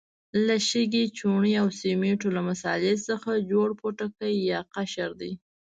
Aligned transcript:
له 0.45 0.55
شګې، 0.69 1.03
چونې 1.17 1.51
او 1.61 1.67
سمنټو 1.79 2.29
له 2.35 2.41
مسالې 2.49 2.93
څخه 3.07 3.31
جوړ 3.51 3.67
پوټکی 3.79 4.33
یا 4.51 4.59
قشر 4.73 5.09
دی. 5.21 5.31